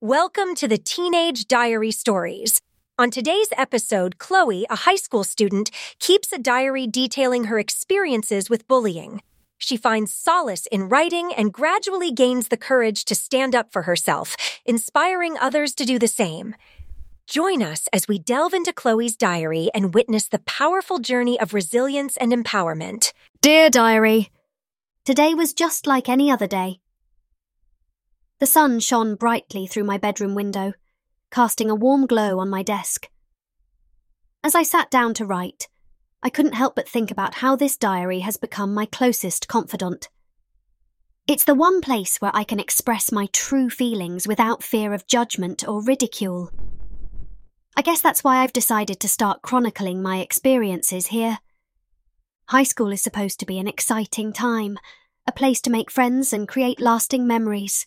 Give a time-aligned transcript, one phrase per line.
[0.00, 2.60] Welcome to the Teenage Diary Stories.
[3.00, 8.68] On today's episode, Chloe, a high school student, keeps a diary detailing her experiences with
[8.68, 9.22] bullying.
[9.56, 14.36] She finds solace in writing and gradually gains the courage to stand up for herself,
[14.64, 16.54] inspiring others to do the same.
[17.26, 22.16] Join us as we delve into Chloe's diary and witness the powerful journey of resilience
[22.18, 23.12] and empowerment.
[23.40, 24.30] Dear Diary,
[25.04, 26.80] Today was just like any other day.
[28.40, 30.74] The sun shone brightly through my bedroom window,
[31.30, 33.08] casting a warm glow on my desk.
[34.44, 35.68] As I sat down to write,
[36.22, 40.08] I couldn't help but think about how this diary has become my closest confidant.
[41.26, 45.66] It's the one place where I can express my true feelings without fear of judgment
[45.66, 46.50] or ridicule.
[47.76, 51.38] I guess that's why I've decided to start chronicling my experiences here.
[52.46, 54.78] High school is supposed to be an exciting time,
[55.26, 57.86] a place to make friends and create lasting memories.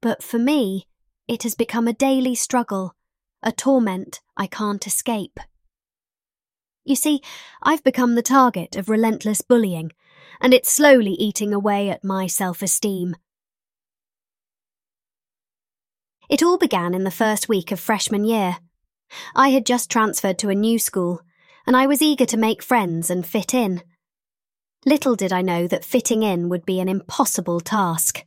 [0.00, 0.86] But for me,
[1.28, 2.94] it has become a daily struggle,
[3.42, 5.40] a torment I can't escape.
[6.84, 7.20] You see,
[7.62, 9.90] I've become the target of relentless bullying,
[10.40, 13.16] and it's slowly eating away at my self esteem.
[16.28, 18.58] It all began in the first week of freshman year.
[19.34, 21.22] I had just transferred to a new school,
[21.66, 23.82] and I was eager to make friends and fit in.
[24.84, 28.24] Little did I know that fitting in would be an impossible task.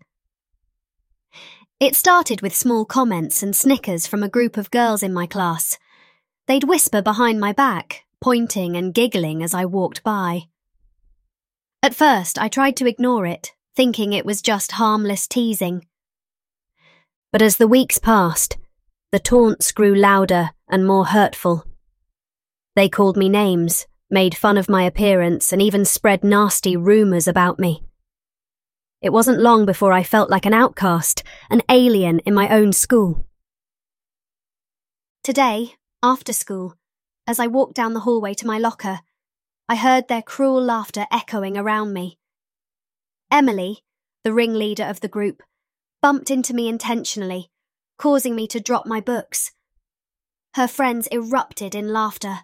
[1.80, 5.78] It started with small comments and snickers from a group of girls in my class.
[6.46, 10.50] They'd whisper behind my back, pointing and giggling as I walked by.
[11.82, 15.86] At first, I tried to ignore it, thinking it was just harmless teasing.
[17.32, 18.58] But as the weeks passed,
[19.14, 21.66] the taunts grew louder and more hurtful.
[22.76, 27.58] They called me names, made fun of my appearance, and even spread nasty rumours about
[27.58, 27.86] me.
[29.02, 33.26] It wasn't long before I felt like an outcast, an alien in my own school.
[35.24, 36.76] Today, after school,
[37.26, 39.00] as I walked down the hallway to my locker,
[39.70, 42.18] I heard their cruel laughter echoing around me.
[43.32, 43.84] Emily,
[44.24, 45.44] the ringleader of the group,
[46.02, 47.52] bumped into me intentionally,
[47.98, 49.52] causing me to drop my books.
[50.56, 52.40] Her friends erupted in laughter,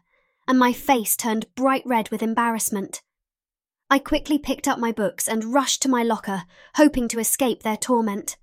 [0.47, 3.01] and my face turned bright red with embarrassment.
[3.89, 6.43] I quickly picked up my books and rushed to my locker,
[6.75, 8.37] hoping to escape their torment.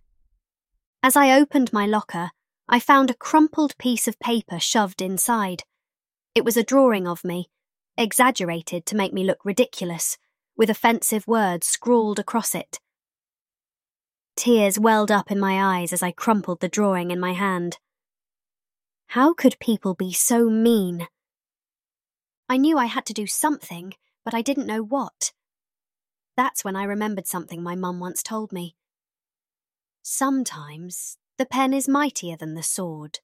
[1.02, 2.30] As I opened my locker,
[2.68, 5.64] I found a crumpled piece of paper shoved inside.
[6.34, 7.50] It was a drawing of me,
[7.98, 10.16] exaggerated to make me look ridiculous,
[10.56, 12.78] with offensive words scrawled across it.
[14.36, 17.78] Tears welled up in my eyes as I crumpled the drawing in my hand.
[19.08, 21.08] How could people be so mean?
[22.48, 23.94] I knew I had to do something,
[24.24, 25.32] but I didn't know what.
[26.36, 28.76] That's when I remembered something my mum once told me.
[30.02, 33.20] Sometimes the pen is mightier than the sword.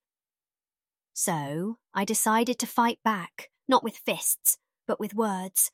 [1.14, 5.72] So I decided to fight back, not with fists, but with words.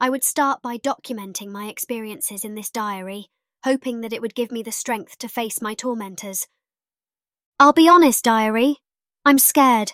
[0.00, 3.28] I would start by documenting my experiences in this diary,
[3.64, 6.48] hoping that it would give me the strength to face my tormentors.
[7.60, 8.78] I'll be honest, diary.
[9.24, 9.92] I'm scared.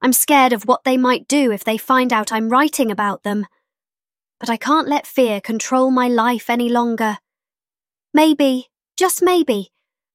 [0.00, 3.46] I'm scared of what they might do if they find out I'm writing about them.
[4.38, 7.18] But I can't let fear control my life any longer.
[8.14, 9.72] Maybe, just maybe,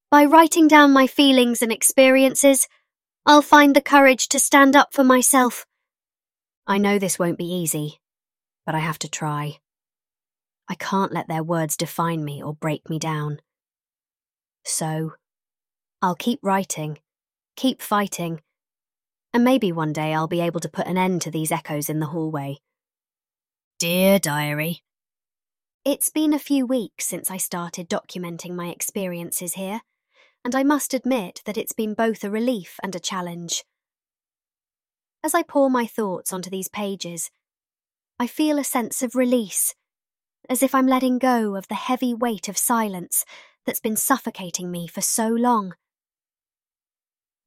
[0.09, 2.67] by writing down my feelings and experiences,
[3.25, 5.65] I'll find the courage to stand up for myself.
[6.67, 7.99] I know this won't be easy,
[8.65, 9.59] but I have to try.
[10.69, 13.39] I can't let their words define me or break me down.
[14.65, 15.13] So,
[16.01, 16.99] I'll keep writing,
[17.57, 18.41] keep fighting,
[19.33, 21.99] and maybe one day I'll be able to put an end to these echoes in
[21.99, 22.57] the hallway.
[23.79, 24.81] Dear Diary,
[25.83, 29.81] It's been a few weeks since I started documenting my experiences here,
[30.45, 33.65] and I must admit that it's been both a relief and a challenge.
[35.23, 37.31] As I pour my thoughts onto these pages,
[38.19, 39.73] I feel a sense of release,
[40.47, 43.25] as if I'm letting go of the heavy weight of silence
[43.65, 45.73] that's been suffocating me for so long.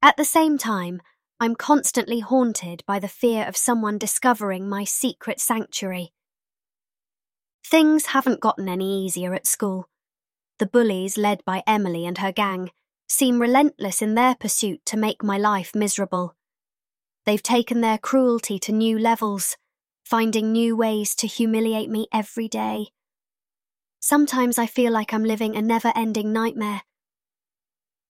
[0.03, 1.01] At the same time,
[1.39, 6.13] I'm constantly haunted by the fear of someone discovering my secret sanctuary.
[7.65, 9.89] Things haven't gotten any easier at school.
[10.59, 12.71] The bullies, led by Emily and her gang,
[13.07, 16.35] seem relentless in their pursuit to make my life miserable.
[17.27, 19.59] They've taken their cruelty to new levels,
[20.05, 22.87] finding new ways to humiliate me every day.
[24.01, 26.83] Sometimes I feel like I'm living a never ending nightmare.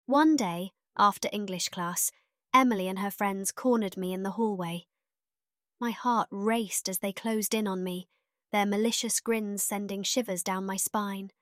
[0.05, 2.11] One day, after English class,
[2.55, 4.87] Emily and her friends cornered me in the hallway.
[5.81, 8.09] My heart raced as they closed in on me,
[8.53, 11.33] their malicious grins sending shivers down my spine.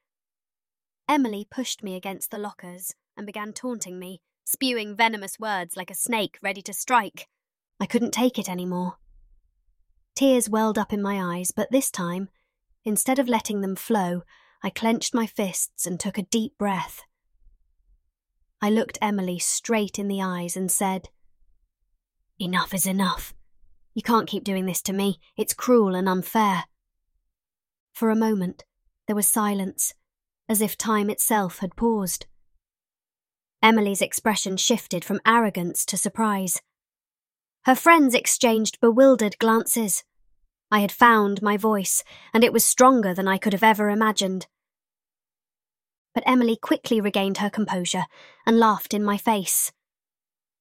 [1.06, 5.94] Emily pushed me against the lockers, and began taunting me, spewing venomous words like a
[5.94, 7.28] snake ready to strike.
[7.78, 8.96] I couldn't take it anymore.
[10.14, 12.30] Tears welled up in my eyes, but this time,
[12.84, 14.22] instead of letting them flow,
[14.62, 17.02] I clenched my fists and took a deep breath.
[18.64, 21.08] I looked Emily straight in the eyes and said,
[22.38, 23.34] Enough is enough.
[23.92, 25.18] You can't keep doing this to me.
[25.36, 26.64] It's cruel and unfair.
[27.92, 28.64] For a moment,
[29.08, 29.94] there was silence,
[30.48, 32.26] as if time itself had paused.
[33.60, 36.62] Emily's expression shifted from arrogance to surprise.
[37.64, 40.04] Her friends exchanged bewildered glances.
[40.70, 44.46] I had found my voice, and it was stronger than I could have ever imagined.
[46.14, 48.04] But Emily quickly regained her composure
[48.46, 49.72] and laughed in my face.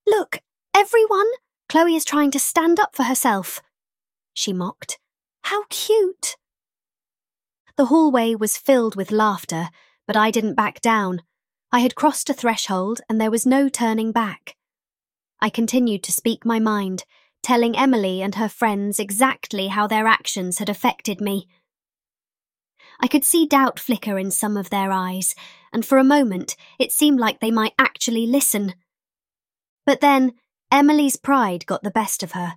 [0.07, 0.39] Look,
[0.75, 1.27] everyone!
[1.69, 3.62] Chloe is trying to stand up for herself.
[4.33, 5.00] She mocked.
[5.44, 6.38] How cute!
[7.77, 9.69] The hallway was filled with laughter,
[10.06, 11.21] but I didn't back down.
[11.71, 14.56] I had crossed a threshold and there was no turning back.
[15.39, 17.06] I continued to speak my mind,
[17.42, 21.48] telling Emily and her friends exactly how their actions had affected me.
[23.01, 25.33] I could see doubt flicker in some of their eyes,
[25.74, 28.75] and for a moment it seemed like they might actually listen.
[29.86, 30.33] But then
[30.71, 32.56] Emily's pride got the best of her.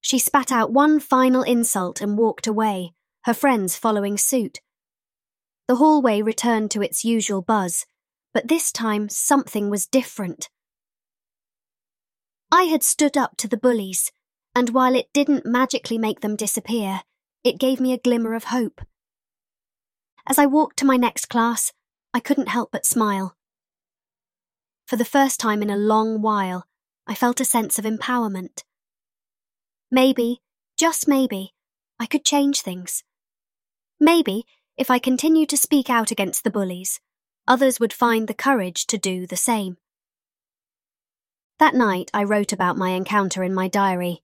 [0.00, 2.92] She spat out one final insult and walked away,
[3.24, 4.60] her friends following suit.
[5.68, 7.86] The hallway returned to its usual buzz,
[8.34, 10.48] but this time something was different.
[12.50, 14.10] I had stood up to the bullies,
[14.54, 17.02] and while it didn't magically make them disappear,
[17.44, 18.80] it gave me a glimmer of hope.
[20.26, 21.72] As I walked to my next class,
[22.14, 23.36] I couldn't help but smile.
[24.86, 26.66] For the first time in a long while,
[27.06, 28.62] I felt a sense of empowerment.
[29.90, 30.40] Maybe,
[30.76, 31.54] just maybe,
[31.98, 33.02] I could change things.
[33.98, 34.44] Maybe,
[34.76, 37.00] if I continued to speak out against the bullies,
[37.46, 39.76] others would find the courage to do the same.
[41.58, 44.22] That night, I wrote about my encounter in my diary.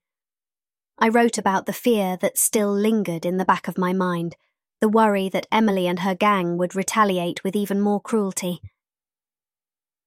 [0.98, 4.36] I wrote about the fear that still lingered in the back of my mind,
[4.80, 8.60] the worry that Emily and her gang would retaliate with even more cruelty.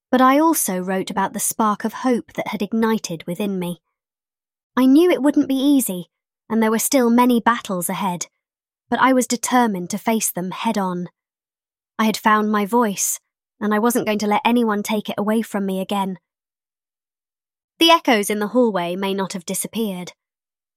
[0.10, 3.82] But I also wrote about the spark of hope that had ignited within me.
[4.78, 6.08] I knew it wouldn't be easy,
[6.50, 8.28] and there were still many battles ahead,
[8.90, 11.10] but I was determined to face them head on.
[12.00, 13.20] I had found my voice,
[13.60, 16.18] and I wasn't going to let anyone take it away from me again.
[17.80, 20.14] The echoes in the hallway may not have disappeared,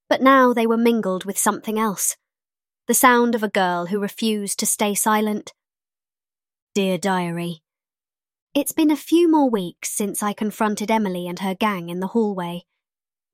[0.09, 2.17] but now they were mingled with something else
[2.87, 5.53] the sound of a girl who refused to stay silent.
[6.75, 7.63] Dear Diary,
[8.53, 12.07] it's been a few more weeks since I confronted Emily and her gang in the
[12.07, 12.63] hallway,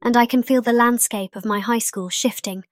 [0.02, 2.64] and I can feel the landscape of my high school shifting.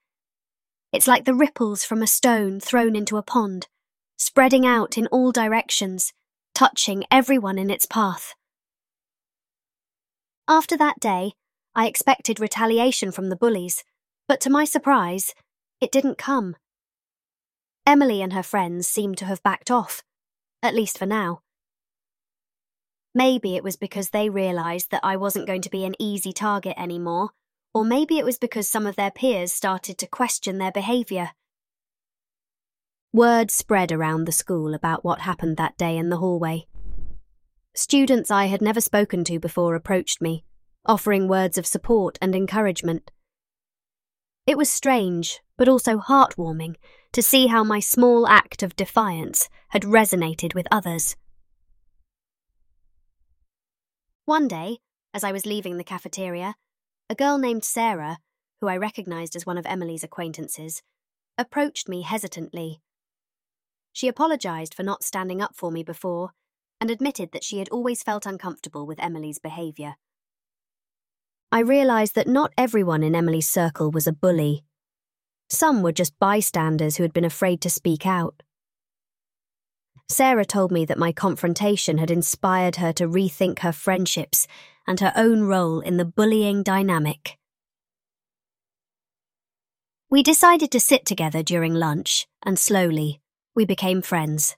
[0.93, 3.67] It's like the ripples from a stone thrown into a pond,
[4.17, 6.13] spreading out in all directions,
[6.55, 8.35] touching everyone in its path.
[10.47, 11.33] After that day,
[11.75, 13.83] I expected retaliation from the bullies,
[14.29, 15.33] but to my surprise,
[15.81, 16.55] it didn't come.
[17.89, 20.03] Emily and her friends seemed to have backed off,
[20.62, 21.41] at least for now.
[23.15, 26.75] Maybe it was because they realised that I wasn't going to be an easy target
[26.77, 27.31] anymore,
[27.74, 31.31] or maybe it was because some of their peers started to question their behaviour.
[33.12, 36.68] Word spread around the school about what happened that day in the hallway.
[37.74, 40.44] Students I had never spoken to before approached me,
[40.86, 43.10] offering words of support and encouragement.
[44.46, 46.75] It was strange, but also heartwarming,
[47.13, 51.16] to see how my small act of defiance had resonated with others.
[54.25, 54.78] One day,
[55.13, 56.56] as I was leaving the cafeteria,
[57.10, 58.20] a girl named Sarah,
[58.62, 60.84] who I recognized as one of Emily's acquaintances,
[61.38, 62.80] approached me hesitantly.
[63.92, 66.32] She apologized for not standing up for me before
[66.80, 69.96] and admitted that she had always felt uncomfortable with Emily's behavior.
[71.51, 74.63] I realized that not everyone in Emily's circle was a bully.
[75.50, 78.44] Some were just bystanders who had been afraid to speak out.
[80.08, 84.48] Sarah told me that my confrontation had inspired her to rethink her friendships
[84.88, 87.38] and her own role in the bullying dynamic.
[90.10, 93.22] We decided to sit together during lunch, and slowly,
[93.56, 94.56] we became friends.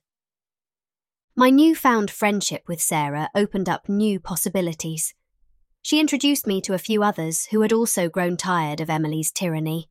[1.36, 5.14] My newfound friendship with Sarah opened up new possibilities.
[5.82, 9.91] She introduced me to a few others who had also grown tired of Emily's tyranny.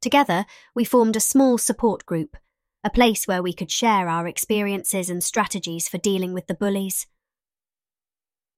[0.00, 2.36] Together, we formed a small support group
[2.84, 7.06] a place where we could share our experiences and strategies for dealing with the bullies.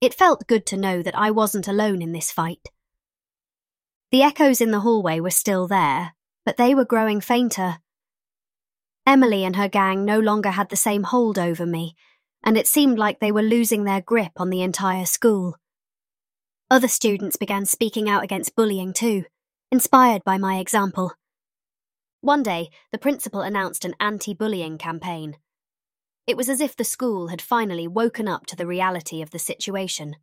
[0.01, 2.69] It felt good to know that I wasn't alone in this fight.
[4.13, 7.79] The echoes in the hallway were still there, but they were growing fainter.
[9.07, 11.95] Emily and her gang no longer had the same hold over me,
[12.45, 15.57] and it seemed like they were losing their grip on the entire school.
[16.71, 19.25] Other students began speaking out against bullying too,
[19.71, 21.13] inspired by my example.
[22.21, 25.39] One day, the principal announced an anti bullying campaign.
[26.27, 29.39] It was as if the school had finally woken up to the reality of the
[29.39, 30.17] situation.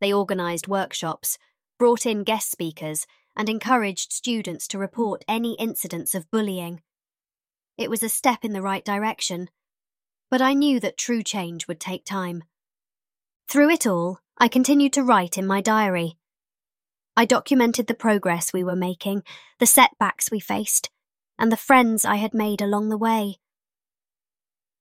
[0.00, 1.38] They organised workshops,
[1.78, 6.82] brought in guest speakers, and encouraged students to report any incidents of bullying.
[7.76, 9.48] It was a step in the right direction,
[10.30, 12.44] but I knew that true change would take time.
[13.48, 16.18] Through it all, I continued to write in my diary.
[17.18, 19.24] I documented the progress we were making,
[19.58, 20.88] the setbacks we faced,
[21.36, 23.40] and the friends I had made along the way.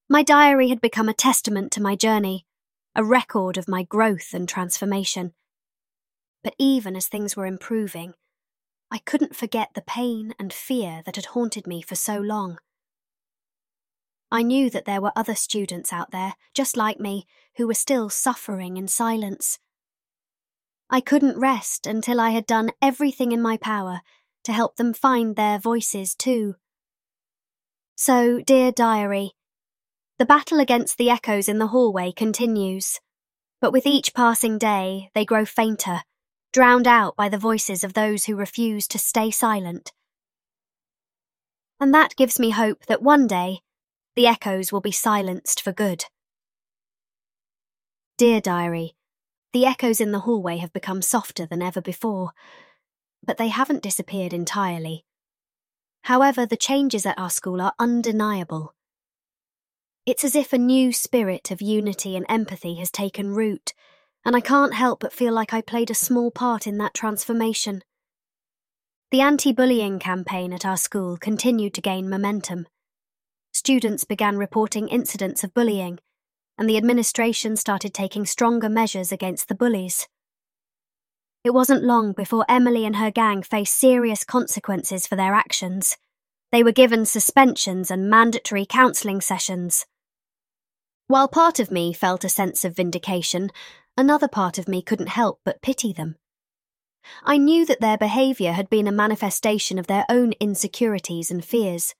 [0.07, 2.45] My diary had become a testament to my journey,
[2.95, 5.33] a record of my growth and transformation.
[6.43, 8.13] But even as things were improving,
[8.91, 12.59] I couldn't forget the pain and fear that had haunted me for so long.
[14.31, 17.25] I knew that there were other students out there, just like me,
[17.55, 19.57] who were still suffering in silence.
[20.89, 24.01] I couldn't rest until I had done everything in my power
[24.45, 26.55] to help them find their voices too.
[27.95, 29.31] So, dear diary,
[30.17, 32.99] the battle against the echoes in the hallway continues,
[33.59, 36.03] but with each passing day they grow fainter,
[36.53, 39.91] drowned out by the voices of those who refuse to stay silent.
[41.79, 43.59] And that gives me hope that one day
[44.15, 46.05] the echoes will be silenced for good.
[48.17, 48.95] Dear Diary,
[49.53, 52.31] the echoes in the hallway have become softer than ever before,
[53.25, 55.05] but they haven't disappeared entirely.
[56.03, 58.73] However, the changes at our school are undeniable.
[60.05, 63.73] It's as if a new spirit of unity and empathy has taken root,
[64.23, 67.81] and I can't help but feel like I played a small part in that transformation.
[69.11, 72.67] The anti bullying campaign at our school continued to gain momentum.
[73.53, 75.99] Students began reporting incidents of bullying,
[76.57, 80.07] and the administration started taking stronger measures against the bullies.
[81.43, 85.97] It wasn't long before Emily and her gang faced serious consequences for their actions.
[86.51, 89.85] They were given suspensions and mandatory counselling sessions.
[91.07, 93.49] While part of me felt a sense of vindication,
[93.95, 96.15] another part of me couldn't help but pity them.
[97.23, 101.95] I knew that their behaviour had been a manifestation of their own insecurities and fears.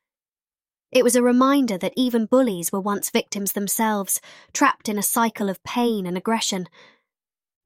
[0.91, 4.22] It was a reminder that even bullies were once victims themselves,
[4.53, 6.67] trapped in a cycle of pain and aggression.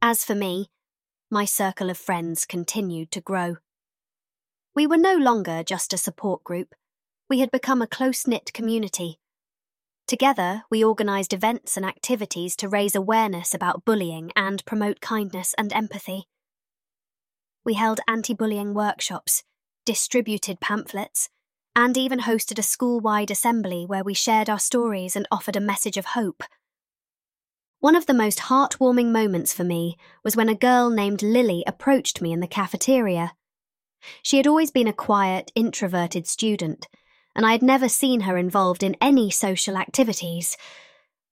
[0.01, 0.69] As for me,
[1.29, 3.57] my circle of friends continued to grow.
[4.75, 6.73] We were no longer just a support group,
[7.29, 9.19] we had become a close knit community
[10.11, 15.71] Together, we organised events and activities to raise awareness about bullying and promote kindness and
[15.71, 16.25] empathy.
[17.63, 19.43] We held anti bullying workshops,
[19.85, 21.29] distributed pamphlets,
[21.75, 25.61] and even hosted a school wide assembly where we shared our stories and offered a
[25.61, 26.43] message of hope.
[27.79, 32.21] One of the most heartwarming moments for me was when a girl named Lily approached
[32.21, 33.33] me in the cafeteria.
[34.21, 36.87] She had always been a quiet, introverted student
[37.35, 40.57] and I had never seen her involved in any social activities.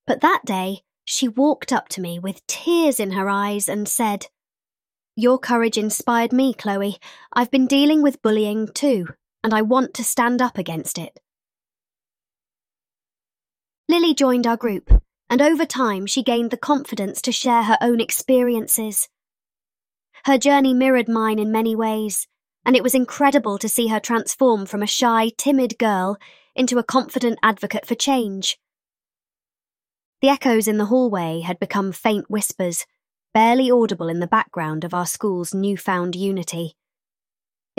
[0.08, 4.27] But that day, she walked up to me with tears in her eyes and said,
[5.15, 6.98] Your courage inspired me, Chloe.
[7.34, 9.08] I've been dealing with bullying too,
[9.43, 11.19] and I want to stand up against it.
[13.88, 18.00] Lily joined our group, and over time she gained the confidence to share her own
[18.00, 19.10] experiences.
[20.25, 22.27] Her journey mirrored mine in many ways,
[22.65, 26.17] and it was incredible to see her transform from a shy, timid girl
[26.55, 28.60] into a confident advocate for change.
[30.22, 32.86] The echoes in the hallway had become faint whispers,
[33.34, 36.75] barely audible in the background of our school's newfound unity.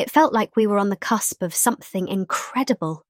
[0.01, 3.05] It felt like we were on the cusp of something incredible.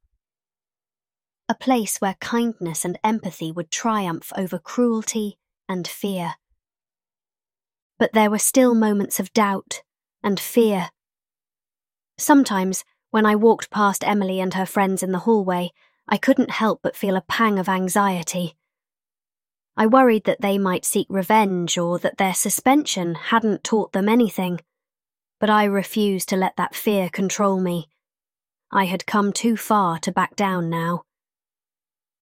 [1.49, 6.35] A place where kindness and empathy would triumph over cruelty and fear.
[7.99, 9.83] But there were still moments of doubt
[10.23, 10.91] and fear
[12.21, 15.71] Sometimes, when I walked past Emily and her friends in the hallway,
[16.07, 18.57] I couldn't help but feel a pang of anxiety.
[19.75, 24.61] I worried that they might seek revenge or that their suspension hadn't taught them anything.
[25.41, 27.89] But I refused to let that fear control me.
[28.71, 31.03] I had come too far to back down now.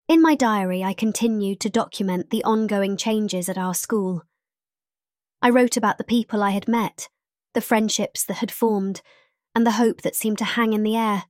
[0.07, 4.23] In my diary, I continued to document the ongoing changes at our school.
[5.43, 7.09] I wrote about the people I had met,
[7.55, 9.03] the friendships that had formed,
[9.55, 11.25] and the hope that seemed to hang in the air.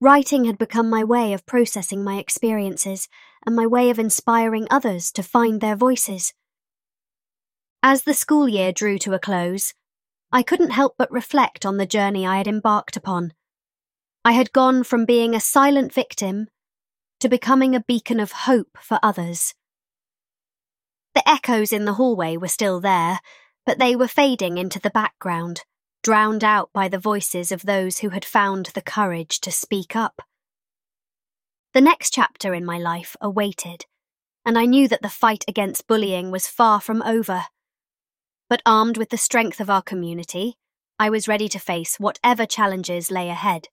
[0.00, 3.08] Writing had become my way of processing my experiences
[3.46, 6.34] and my way of inspiring others to find their voices.
[7.82, 9.74] As the school year drew to a close,
[10.32, 13.34] I couldn't help but reflect on the journey I had embarked upon.
[14.24, 16.48] I had gone from being a silent victim
[17.20, 19.54] to becoming a beacon of hope for others.
[21.14, 23.20] The echoes in the hallway were still there,
[23.66, 25.62] but they were fading into the background,
[26.02, 30.22] drowned out by the voices of those who had found the courage to speak up.
[31.74, 33.84] The next chapter in my life awaited,
[34.44, 37.44] and I knew that the fight against bullying was far from over.
[38.52, 40.58] But armed with the strength of our community,
[40.98, 43.68] I was ready to face whatever challenges lay ahead.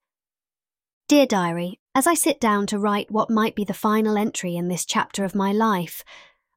[1.09, 4.69] Dear Diary, as I sit down to write what might be the final entry in
[4.69, 6.05] this chapter of my life,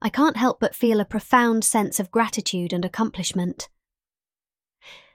[0.00, 3.68] I can't help but feel a profound sense of gratitude and accomplishment.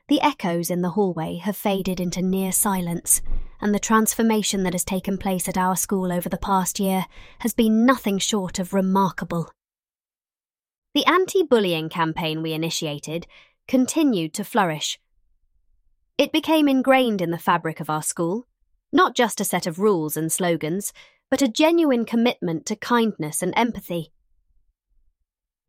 [0.09, 3.21] The echoes in the hallway have faded into near silence,
[3.61, 7.05] and the transformation that has taken place at our school over the past year
[7.39, 9.49] has been nothing short of remarkable.
[10.97, 13.27] The anti bullying campaign we initiated
[13.67, 14.99] continued to flourish.
[16.17, 18.47] It became ingrained in the fabric of our school,
[18.91, 20.93] not just a set of rules and slogans,
[21.29, 24.11] but a genuine commitment to kindness and empathy.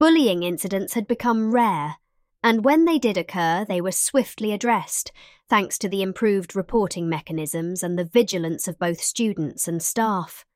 [0.00, 1.96] Bullying incidents had become rare,
[2.42, 5.12] and when they did occur, they were swiftly addressed,
[5.46, 10.46] thanks to the improved reporting mechanisms and the vigilance of both students and staff.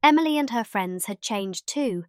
[0.00, 2.04] Emily and her friends had changed too.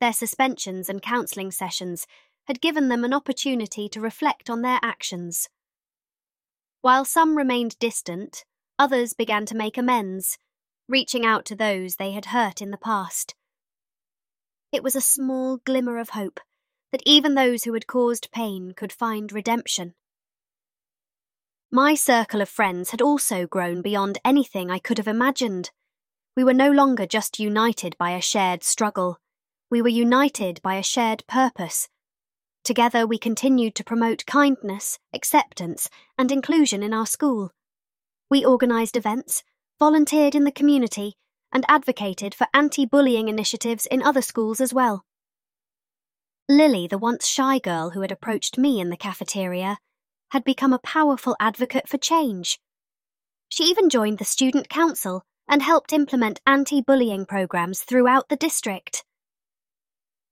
[0.00, 2.06] Their suspensions and counselling sessions
[2.46, 5.48] had given them an opportunity to reflect on their actions.
[6.80, 8.44] While some remained distant,
[8.78, 10.38] others began to make amends,
[10.88, 13.34] reaching out to those they had hurt in the past.
[14.72, 16.40] It was a small glimmer of hope
[16.92, 19.94] that even those who had caused pain could find redemption.
[21.70, 25.70] My circle of friends had also grown beyond anything I could have imagined.
[26.36, 29.18] We were no longer just united by a shared struggle,
[29.70, 31.88] we were united by a shared purpose.
[32.64, 37.52] Together, we continued to promote kindness, acceptance, and inclusion in our school.
[38.30, 39.42] We organised events,
[39.78, 41.14] volunteered in the community,
[41.52, 45.04] and advocated for anti bullying initiatives in other schools as well.
[46.48, 49.78] Lily, the once shy girl who had approached me in the cafeteria,
[50.30, 52.60] had become a powerful advocate for change.
[53.48, 59.04] She even joined the student council and helped implement anti bullying programs throughout the district.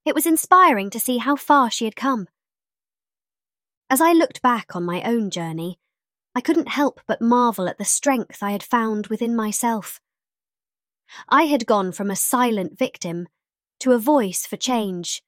[0.05, 2.27] It was inspiring to see how far she had come.
[3.89, 5.79] As I looked back on my own journey,
[6.35, 9.99] I couldn't help but marvel at the strength I had found within myself.
[11.27, 13.27] I had gone from a silent victim
[13.79, 15.23] to a voice for change,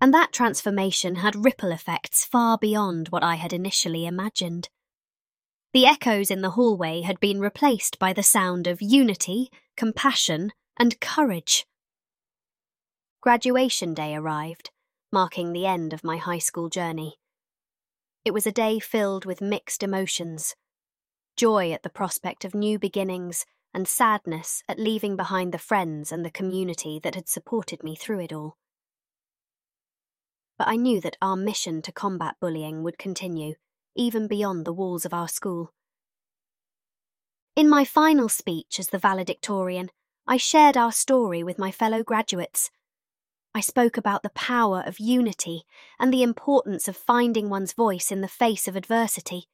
[0.00, 4.68] and that transformation had ripple effects far beyond what I had initially imagined.
[5.72, 11.00] The echoes in the hallway had been replaced by the sound of unity, compassion, and
[11.00, 11.64] courage.
[13.22, 14.70] Graduation day arrived,
[15.10, 17.14] marking the end of my high school journey.
[18.24, 20.54] It was a day filled with mixed emotions
[21.36, 26.24] joy at the prospect of new beginnings and sadness at leaving behind the friends and
[26.24, 28.56] the community that had supported me through it all.
[30.58, 33.54] But I knew that our mission to combat bullying would continue,
[33.96, 35.72] even beyond the walls of our school.
[37.56, 39.90] In my final speech as the valedictorian,
[40.26, 42.70] I shared our story with my fellow graduates.
[43.54, 45.64] I spoke about the power of unity
[45.98, 49.48] and the importance of finding one's voice in the face of adversity.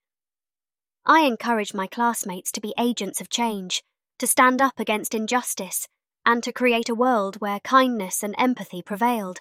[1.04, 3.82] I encouraged my classmates to be agents of change,
[4.18, 5.88] to stand up against injustice,
[6.24, 9.40] and to create a world where kindness and empathy prevailed.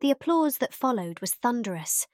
[0.00, 2.06] The applause that followed was thunderous,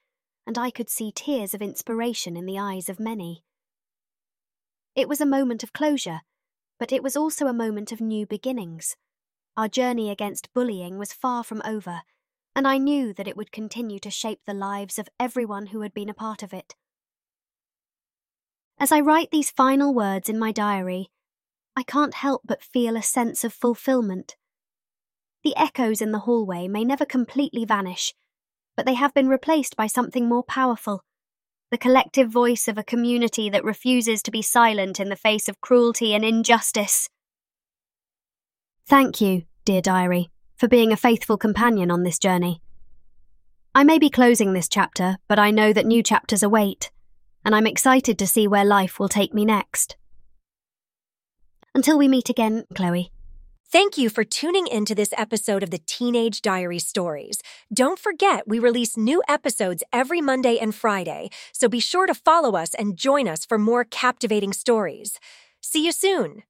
[0.47, 3.45] and I could see tears of inspiration in the eyes of many.
[4.97, 6.23] It was a moment of closure,
[6.79, 8.97] but it was also a moment of new beginnings.
[9.57, 12.03] Our journey against bullying was far from over,
[12.55, 15.95] and I knew that it would continue to shape the lives of everyone who had
[15.95, 16.75] been a part of it.
[18.79, 21.11] As I write these final words in my diary,
[21.77, 24.37] I can't help but feel a sense of fulfillment.
[25.45, 28.15] The echoes in the hallway may never completely vanish,
[28.77, 31.03] but they have been replaced by something more powerful
[31.71, 35.61] the collective voice of a community that refuses to be silent in the face of
[35.61, 37.09] cruelty and injustice.
[38.91, 42.61] Thank you, dear diary, for being a faithful companion on this journey.
[43.73, 46.91] I may be closing this chapter, but I know that new chapters await,
[47.45, 49.97] and I'm excited to see where life will take me next.
[51.73, 53.13] Until we meet again, Chloe.
[53.71, 57.41] Thank you for tuning into this episode of the Teenage Diary Stories.
[57.73, 62.57] Don't forget, we release new episodes every Monday and Friday, so be sure to follow
[62.57, 65.21] us and join us for more captivating stories.
[65.61, 66.43] See you soon.